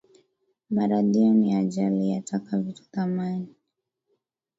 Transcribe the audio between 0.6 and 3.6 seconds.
Maradhiyo ni ajali, yataka vitu thamani,